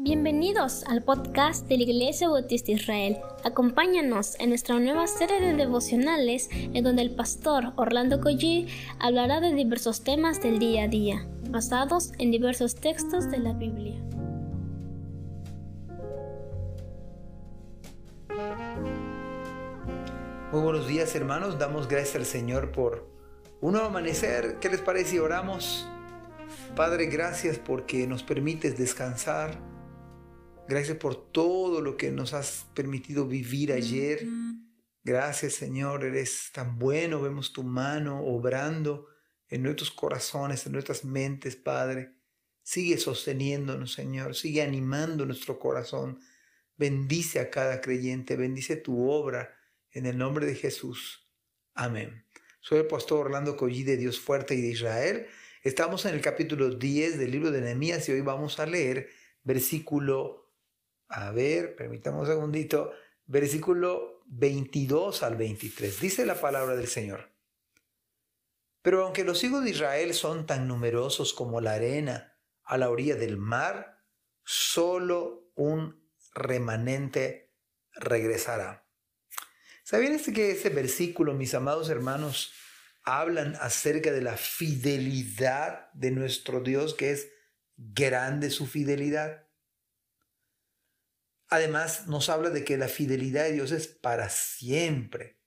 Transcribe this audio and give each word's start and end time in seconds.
Bienvenidos 0.00 0.84
al 0.84 1.02
podcast 1.02 1.66
de 1.66 1.76
la 1.76 1.82
Iglesia 1.82 2.28
Bautista 2.28 2.70
Israel. 2.70 3.18
Acompáñanos 3.42 4.38
en 4.38 4.50
nuestra 4.50 4.78
nueva 4.78 5.08
serie 5.08 5.40
de 5.40 5.54
devocionales 5.54 6.48
en 6.52 6.84
donde 6.84 7.02
el 7.02 7.16
pastor 7.16 7.72
Orlando 7.74 8.20
Collie 8.20 8.68
hablará 9.00 9.40
de 9.40 9.52
diversos 9.52 10.04
temas 10.04 10.40
del 10.40 10.60
día 10.60 10.84
a 10.84 10.86
día, 10.88 11.26
basados 11.50 12.12
en 12.20 12.30
diversos 12.30 12.76
textos 12.76 13.28
de 13.28 13.38
la 13.38 13.54
Biblia. 13.54 14.00
Muy 20.52 20.60
buenos 20.62 20.86
días 20.86 21.12
hermanos, 21.16 21.58
damos 21.58 21.88
gracias 21.88 22.14
al 22.14 22.24
Señor 22.24 22.70
por 22.70 23.10
un 23.60 23.72
nuevo 23.72 23.88
amanecer. 23.88 24.60
¿Qué 24.60 24.68
les 24.68 24.80
parece 24.80 25.10
si 25.10 25.18
oramos? 25.18 25.88
Padre, 26.76 27.06
gracias 27.06 27.58
porque 27.58 28.06
nos 28.06 28.22
permites 28.22 28.78
descansar 28.78 29.58
Gracias 30.68 30.98
por 30.98 31.32
todo 31.32 31.80
lo 31.80 31.96
que 31.96 32.10
nos 32.10 32.34
has 32.34 32.66
permitido 32.74 33.26
vivir 33.26 33.72
ayer. 33.72 34.26
Gracias 35.02 35.54
Señor, 35.54 36.04
eres 36.04 36.50
tan 36.52 36.78
bueno, 36.78 37.22
vemos 37.22 37.54
tu 37.54 37.62
mano 37.62 38.22
obrando 38.22 39.06
en 39.48 39.62
nuestros 39.62 39.90
corazones, 39.90 40.66
en 40.66 40.72
nuestras 40.72 41.06
mentes, 41.06 41.56
Padre. 41.56 42.12
Sigue 42.62 42.98
sosteniéndonos, 42.98 43.94
Señor, 43.94 44.34
sigue 44.34 44.60
animando 44.60 45.24
nuestro 45.24 45.58
corazón. 45.58 46.20
Bendice 46.76 47.40
a 47.40 47.48
cada 47.48 47.80
creyente, 47.80 48.36
bendice 48.36 48.76
tu 48.76 49.08
obra 49.10 49.56
en 49.90 50.04
el 50.04 50.18
nombre 50.18 50.44
de 50.44 50.54
Jesús. 50.54 51.30
Amén. 51.72 52.26
Soy 52.60 52.80
el 52.80 52.86
pastor 52.86 53.20
Orlando 53.26 53.56
Collí 53.56 53.84
de 53.84 53.96
Dios 53.96 54.20
Fuerte 54.20 54.54
y 54.54 54.60
de 54.60 54.68
Israel. 54.68 55.26
Estamos 55.62 56.04
en 56.04 56.14
el 56.14 56.20
capítulo 56.20 56.68
10 56.68 57.18
del 57.18 57.30
libro 57.30 57.50
de 57.50 57.62
Nehemías 57.62 58.06
y 58.10 58.12
hoy 58.12 58.20
vamos 58.20 58.60
a 58.60 58.66
leer 58.66 59.08
versículo 59.44 60.47
a 61.08 61.30
ver, 61.30 61.74
permítame 61.76 62.18
un 62.18 62.26
segundito. 62.26 62.92
Versículo 63.26 64.22
22 64.26 65.22
al 65.22 65.36
23. 65.36 66.00
Dice 66.00 66.26
la 66.26 66.40
palabra 66.40 66.76
del 66.76 66.88
Señor. 66.88 67.32
Pero 68.82 69.04
aunque 69.04 69.24
los 69.24 69.42
hijos 69.44 69.64
de 69.64 69.70
Israel 69.70 70.14
son 70.14 70.46
tan 70.46 70.68
numerosos 70.68 71.34
como 71.34 71.60
la 71.60 71.72
arena 71.72 72.36
a 72.64 72.78
la 72.78 72.90
orilla 72.90 73.16
del 73.16 73.38
mar, 73.38 74.04
solo 74.44 75.50
un 75.56 76.08
remanente 76.34 77.54
regresará. 77.92 78.86
¿Sabían 79.82 80.18
que 80.18 80.50
ese 80.50 80.68
versículo, 80.68 81.32
mis 81.34 81.54
amados 81.54 81.88
hermanos, 81.88 82.52
hablan 83.04 83.56
acerca 83.56 84.12
de 84.12 84.20
la 84.20 84.36
fidelidad 84.36 85.90
de 85.94 86.10
nuestro 86.10 86.60
Dios, 86.60 86.94
que 86.94 87.10
es 87.10 87.30
grande 87.76 88.50
su 88.50 88.66
fidelidad? 88.66 89.47
Además, 91.50 92.06
nos 92.06 92.28
habla 92.28 92.50
de 92.50 92.64
que 92.64 92.76
la 92.76 92.88
fidelidad 92.88 93.44
de 93.44 93.52
Dios 93.52 93.72
es 93.72 93.88
para 93.88 94.28
siempre. 94.28 95.38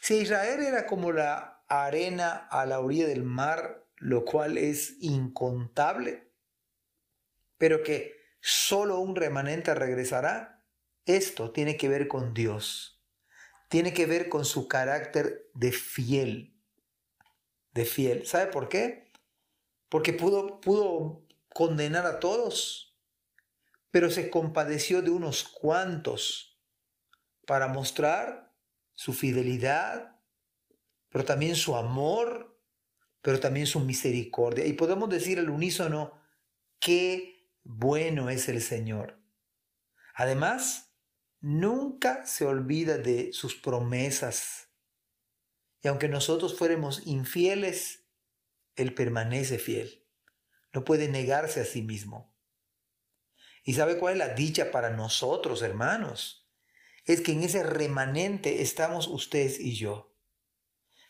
Si 0.00 0.16
Israel 0.16 0.62
era 0.62 0.86
como 0.86 1.12
la 1.12 1.64
arena 1.68 2.48
a 2.50 2.66
la 2.66 2.80
orilla 2.80 3.06
del 3.06 3.22
mar, 3.22 3.86
lo 3.96 4.24
cual 4.24 4.58
es 4.58 4.96
incontable, 5.00 6.30
pero 7.58 7.82
que 7.82 8.14
solo 8.40 8.98
un 8.98 9.16
remanente 9.16 9.74
regresará, 9.74 10.62
esto 11.06 11.52
tiene 11.52 11.76
que 11.76 11.88
ver 11.88 12.08
con 12.08 12.34
Dios. 12.34 13.02
Tiene 13.68 13.92
que 13.92 14.06
ver 14.06 14.28
con 14.28 14.44
su 14.44 14.68
carácter 14.68 15.50
de 15.54 15.72
fiel. 15.72 16.54
De 17.72 17.84
fiel. 17.84 18.26
¿Sabe 18.26 18.50
por 18.50 18.68
qué? 18.68 19.10
Porque 19.88 20.12
pudo, 20.12 20.60
pudo 20.60 21.26
condenar 21.48 22.06
a 22.06 22.20
todos 22.20 22.83
pero 23.94 24.10
se 24.10 24.28
compadeció 24.28 25.02
de 25.02 25.10
unos 25.10 25.44
cuantos 25.44 26.60
para 27.46 27.68
mostrar 27.68 28.52
su 28.92 29.12
fidelidad, 29.12 30.20
pero 31.10 31.24
también 31.24 31.54
su 31.54 31.76
amor, 31.76 32.60
pero 33.22 33.38
también 33.38 33.68
su 33.68 33.78
misericordia. 33.78 34.66
Y 34.66 34.72
podemos 34.72 35.08
decir 35.08 35.38
al 35.38 35.48
unísono, 35.48 36.12
qué 36.80 37.48
bueno 37.62 38.30
es 38.30 38.48
el 38.48 38.62
Señor. 38.62 39.22
Además, 40.16 40.92
nunca 41.38 42.26
se 42.26 42.46
olvida 42.46 42.98
de 42.98 43.32
sus 43.32 43.54
promesas. 43.54 44.70
Y 45.82 45.86
aunque 45.86 46.08
nosotros 46.08 46.58
fuéramos 46.58 47.06
infieles, 47.06 48.08
Él 48.74 48.92
permanece 48.92 49.60
fiel. 49.60 50.04
No 50.72 50.84
puede 50.84 51.06
negarse 51.06 51.60
a 51.60 51.64
sí 51.64 51.82
mismo. 51.82 52.33
¿Y 53.64 53.74
sabe 53.74 53.98
cuál 53.98 54.12
es 54.12 54.18
la 54.18 54.34
dicha 54.34 54.70
para 54.70 54.90
nosotros, 54.90 55.62
hermanos? 55.62 56.46
Es 57.06 57.22
que 57.22 57.32
en 57.32 57.42
ese 57.42 57.62
remanente 57.62 58.62
estamos 58.62 59.08
ustedes 59.08 59.58
y 59.58 59.74
yo. 59.74 60.14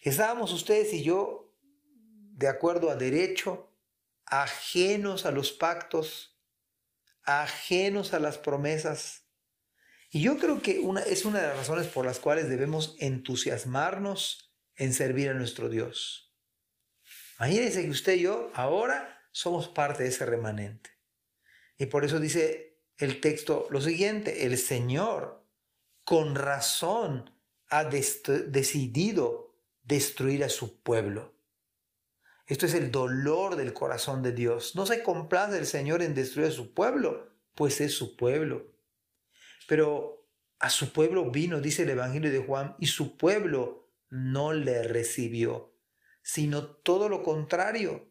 Estábamos 0.00 0.52
ustedes 0.52 0.92
y 0.92 1.02
yo 1.02 1.54
de 2.40 2.48
acuerdo 2.48 2.90
a 2.90 2.96
derecho, 2.96 3.70
ajenos 4.24 5.26
a 5.26 5.30
los 5.30 5.52
pactos, 5.52 6.40
ajenos 7.22 8.14
a 8.14 8.18
las 8.18 8.38
promesas. 8.38 9.26
Y 10.10 10.22
yo 10.22 10.38
creo 10.38 10.62
que 10.62 10.80
una, 10.80 11.02
es 11.02 11.24
una 11.24 11.40
de 11.40 11.48
las 11.48 11.56
razones 11.58 11.86
por 11.86 12.06
las 12.06 12.18
cuales 12.18 12.48
debemos 12.48 12.96
entusiasmarnos 12.98 14.52
en 14.76 14.94
servir 14.94 15.28
a 15.28 15.34
nuestro 15.34 15.68
Dios. 15.68 16.34
Imagínense 17.38 17.82
que 17.82 17.90
usted 17.90 18.14
y 18.14 18.22
yo 18.22 18.50
ahora 18.54 19.22
somos 19.32 19.68
parte 19.68 20.02
de 20.02 20.08
ese 20.08 20.26
remanente. 20.26 20.99
Y 21.80 21.86
por 21.86 22.04
eso 22.04 22.20
dice 22.20 22.76
el 22.98 23.22
texto 23.22 23.66
lo 23.70 23.80
siguiente, 23.80 24.44
el 24.44 24.58
Señor 24.58 25.42
con 26.04 26.34
razón 26.34 27.34
ha 27.70 27.84
decidido 27.84 29.56
destruir 29.82 30.44
a 30.44 30.50
su 30.50 30.82
pueblo. 30.82 31.34
Esto 32.46 32.66
es 32.66 32.74
el 32.74 32.90
dolor 32.90 33.56
del 33.56 33.72
corazón 33.72 34.22
de 34.22 34.32
Dios. 34.32 34.76
No 34.76 34.84
se 34.84 35.02
complace 35.02 35.56
el 35.56 35.64
Señor 35.64 36.02
en 36.02 36.14
destruir 36.14 36.48
a 36.48 36.52
su 36.52 36.74
pueblo, 36.74 37.30
pues 37.54 37.80
es 37.80 37.94
su 37.94 38.14
pueblo. 38.14 38.74
Pero 39.66 40.28
a 40.58 40.68
su 40.68 40.92
pueblo 40.92 41.30
vino, 41.30 41.62
dice 41.62 41.84
el 41.84 41.90
Evangelio 41.90 42.30
de 42.30 42.44
Juan, 42.44 42.76
y 42.78 42.88
su 42.88 43.16
pueblo 43.16 43.90
no 44.10 44.52
le 44.52 44.82
recibió, 44.82 45.72
sino 46.20 46.66
todo 46.66 47.08
lo 47.08 47.22
contrario, 47.22 48.10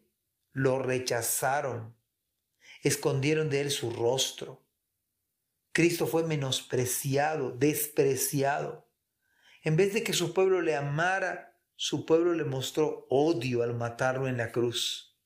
lo 0.52 0.80
rechazaron 0.82 1.99
escondieron 2.82 3.50
de 3.50 3.60
él 3.60 3.70
su 3.70 3.90
rostro. 3.90 4.64
Cristo 5.72 6.06
fue 6.06 6.24
menospreciado, 6.24 7.52
despreciado. 7.52 8.88
En 9.62 9.76
vez 9.76 9.92
de 9.94 10.02
que 10.02 10.12
su 10.12 10.34
pueblo 10.34 10.62
le 10.62 10.74
amara, 10.74 11.58
su 11.76 12.06
pueblo 12.06 12.34
le 12.34 12.44
mostró 12.44 13.06
odio 13.08 13.62
al 13.62 13.74
matarlo 13.74 14.28
en 14.28 14.36
la 14.36 14.52
cruz. 14.52 15.18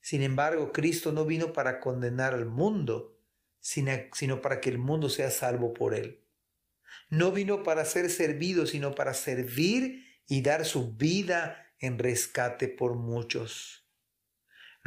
Sin 0.00 0.22
embargo, 0.22 0.72
Cristo 0.72 1.12
no 1.12 1.24
vino 1.24 1.52
para 1.52 1.80
condenar 1.80 2.34
al 2.34 2.46
mundo, 2.46 3.20
sino 3.60 4.40
para 4.40 4.60
que 4.60 4.70
el 4.70 4.78
mundo 4.78 5.08
sea 5.08 5.30
salvo 5.30 5.74
por 5.74 5.94
él. 5.94 6.24
No 7.10 7.32
vino 7.32 7.62
para 7.62 7.84
ser 7.84 8.10
servido, 8.10 8.66
sino 8.66 8.94
para 8.94 9.14
servir 9.14 10.04
y 10.26 10.42
dar 10.42 10.64
su 10.64 10.94
vida 10.94 11.66
en 11.78 11.98
rescate 11.98 12.68
por 12.68 12.94
muchos. 12.94 13.87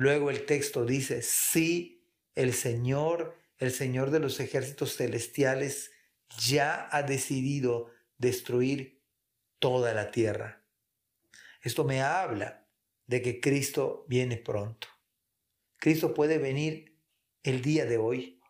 Luego 0.01 0.31
el 0.31 0.47
texto 0.47 0.83
dice, 0.83 1.21
sí, 1.21 2.03
el 2.33 2.55
Señor, 2.55 3.37
el 3.59 3.69
Señor 3.69 4.09
de 4.09 4.17
los 4.17 4.39
ejércitos 4.39 4.97
celestiales, 4.97 5.91
ya 6.39 6.89
ha 6.91 7.03
decidido 7.03 7.91
destruir 8.17 8.99
toda 9.59 9.93
la 9.93 10.09
tierra. 10.09 10.63
Esto 11.61 11.83
me 11.83 12.01
habla 12.01 12.65
de 13.05 13.21
que 13.21 13.39
Cristo 13.39 14.07
viene 14.07 14.37
pronto. 14.37 14.87
Cristo 15.77 16.15
puede 16.15 16.39
venir 16.39 16.97
el 17.43 17.61
día 17.61 17.85
de 17.85 17.99
hoy, 17.99 18.41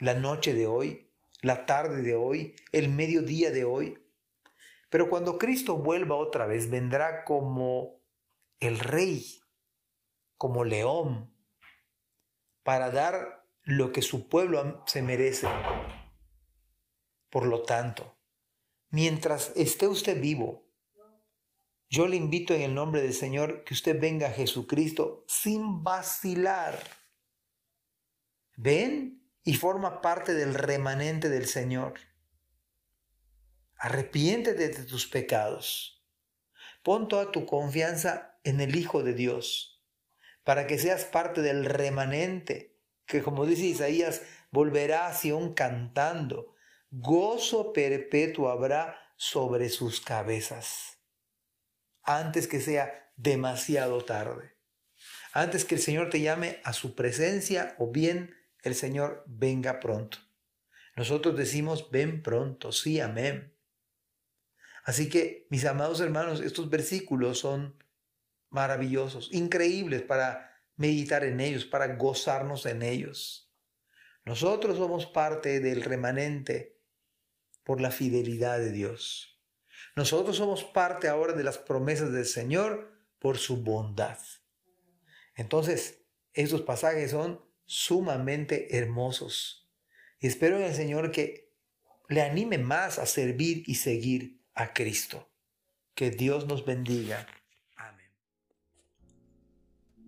la 0.00 0.14
noche 0.14 0.54
de 0.54 0.66
hoy, 0.66 1.10
la 1.42 1.66
tarde 1.66 2.00
de 2.00 2.14
hoy, 2.14 2.56
el 2.72 2.88
mediodía 2.88 3.50
de 3.50 3.64
hoy. 3.64 3.98
Pero 4.88 5.10
cuando 5.10 5.36
Cristo 5.36 5.76
vuelva 5.76 6.16
otra 6.16 6.46
vez, 6.46 6.70
vendrá 6.70 7.24
como 7.24 8.00
el 8.58 8.78
rey 8.78 9.43
como 10.36 10.64
león 10.64 11.32
para 12.62 12.90
dar 12.90 13.46
lo 13.62 13.92
que 13.92 14.02
su 14.02 14.28
pueblo 14.28 14.82
se 14.86 15.02
merece. 15.02 15.48
Por 17.30 17.46
lo 17.46 17.62
tanto, 17.62 18.16
mientras 18.90 19.52
esté 19.56 19.86
usted 19.86 20.20
vivo, 20.20 20.64
yo 21.88 22.08
le 22.08 22.16
invito 22.16 22.54
en 22.54 22.62
el 22.62 22.74
nombre 22.74 23.02
del 23.02 23.14
Señor 23.14 23.64
que 23.64 23.74
usted 23.74 24.00
venga 24.00 24.28
a 24.28 24.32
Jesucristo 24.32 25.24
sin 25.28 25.84
vacilar. 25.84 26.78
Ven 28.56 29.22
y 29.44 29.54
forma 29.54 30.00
parte 30.00 30.34
del 30.34 30.54
remanente 30.54 31.28
del 31.28 31.46
Señor. 31.46 31.94
Arrepiéntete 33.76 34.68
de 34.68 34.84
tus 34.84 35.06
pecados. 35.06 36.04
Pon 36.82 37.08
toda 37.08 37.30
tu 37.30 37.46
confianza 37.46 38.38
en 38.44 38.60
el 38.60 38.76
Hijo 38.76 39.02
de 39.02 39.14
Dios 39.14 39.73
para 40.44 40.66
que 40.66 40.78
seas 40.78 41.04
parte 41.04 41.42
del 41.42 41.64
remanente 41.64 42.74
que 43.06 43.22
como 43.22 43.46
dice 43.46 43.66
Isaías, 43.66 44.22
volverá 44.50 45.06
a 45.06 45.14
Sion 45.14 45.54
cantando, 45.54 46.54
gozo 46.90 47.72
perpetuo 47.72 48.48
habrá 48.48 48.98
sobre 49.16 49.68
sus 49.68 50.00
cabezas, 50.00 50.98
antes 52.02 52.46
que 52.46 52.60
sea 52.60 53.12
demasiado 53.16 54.04
tarde, 54.04 54.56
antes 55.32 55.64
que 55.64 55.76
el 55.76 55.80
Señor 55.80 56.10
te 56.10 56.20
llame 56.20 56.60
a 56.64 56.72
su 56.72 56.94
presencia 56.94 57.74
o 57.78 57.90
bien 57.90 58.34
el 58.62 58.74
Señor 58.74 59.24
venga 59.26 59.80
pronto. 59.80 60.18
Nosotros 60.96 61.36
decimos, 61.36 61.90
ven 61.90 62.22
pronto, 62.22 62.72
sí, 62.72 63.00
amén. 63.00 63.52
Así 64.84 65.08
que, 65.08 65.46
mis 65.50 65.64
amados 65.64 66.00
hermanos, 66.00 66.40
estos 66.40 66.70
versículos 66.70 67.40
son 67.40 67.82
maravillosos, 68.54 69.28
increíbles 69.32 70.02
para 70.02 70.50
meditar 70.76 71.24
en 71.24 71.40
ellos, 71.40 71.64
para 71.64 71.96
gozarnos 71.96 72.64
en 72.66 72.82
ellos. 72.82 73.52
Nosotros 74.24 74.78
somos 74.78 75.06
parte 75.06 75.60
del 75.60 75.82
remanente 75.82 76.80
por 77.64 77.80
la 77.80 77.90
fidelidad 77.90 78.58
de 78.58 78.72
Dios. 78.72 79.42
Nosotros 79.96 80.36
somos 80.36 80.64
parte 80.64 81.08
ahora 81.08 81.34
de 81.34 81.44
las 81.44 81.58
promesas 81.58 82.12
del 82.12 82.24
Señor 82.24 82.92
por 83.18 83.38
su 83.38 83.62
bondad. 83.62 84.18
Entonces, 85.34 86.04
estos 86.32 86.62
pasajes 86.62 87.10
son 87.10 87.44
sumamente 87.66 88.76
hermosos. 88.76 89.70
Y 90.20 90.26
espero 90.26 90.56
en 90.56 90.64
el 90.64 90.74
Señor 90.74 91.10
que 91.10 91.52
le 92.08 92.22
anime 92.22 92.58
más 92.58 92.98
a 92.98 93.06
servir 93.06 93.64
y 93.66 93.76
seguir 93.76 94.42
a 94.54 94.72
Cristo. 94.72 95.30
Que 95.94 96.10
Dios 96.10 96.46
nos 96.46 96.64
bendiga. 96.64 97.26